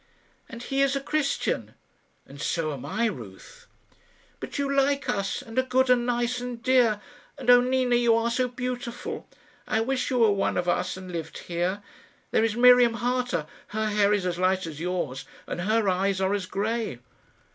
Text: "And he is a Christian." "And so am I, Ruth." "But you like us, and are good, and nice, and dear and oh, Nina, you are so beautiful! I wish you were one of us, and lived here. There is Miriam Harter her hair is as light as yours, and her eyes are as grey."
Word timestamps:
"And 0.49 0.63
he 0.63 0.81
is 0.81 0.95
a 0.95 0.99
Christian." 0.99 1.75
"And 2.25 2.41
so 2.41 2.73
am 2.73 2.87
I, 2.87 3.05
Ruth." 3.05 3.67
"But 4.39 4.57
you 4.57 4.67
like 4.73 5.07
us, 5.07 5.43
and 5.43 5.59
are 5.59 5.61
good, 5.61 5.91
and 5.91 6.07
nice, 6.07 6.41
and 6.41 6.59
dear 6.63 6.99
and 7.37 7.51
oh, 7.51 7.61
Nina, 7.61 7.95
you 7.95 8.15
are 8.15 8.31
so 8.31 8.47
beautiful! 8.47 9.27
I 9.67 9.79
wish 9.81 10.09
you 10.09 10.17
were 10.17 10.31
one 10.31 10.57
of 10.57 10.67
us, 10.67 10.97
and 10.97 11.11
lived 11.11 11.37
here. 11.37 11.83
There 12.31 12.43
is 12.43 12.55
Miriam 12.55 12.95
Harter 12.95 13.45
her 13.67 13.89
hair 13.91 14.11
is 14.11 14.25
as 14.25 14.39
light 14.39 14.65
as 14.65 14.79
yours, 14.79 15.25
and 15.45 15.61
her 15.61 15.87
eyes 15.87 16.19
are 16.19 16.33
as 16.33 16.47
grey." 16.47 16.97